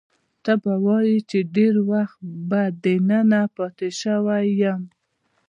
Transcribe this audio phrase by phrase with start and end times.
[0.43, 2.19] ته به وایې چې ډېر وخت
[2.49, 4.81] به دننه پاتې شوی یم.